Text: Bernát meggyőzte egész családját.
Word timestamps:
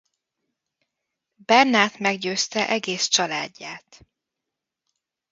Bernát 1.45 1.99
meggyőzte 1.99 2.67
egész 2.67 3.07
családját. 3.07 4.05